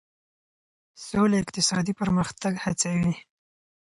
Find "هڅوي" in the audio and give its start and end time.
2.63-3.13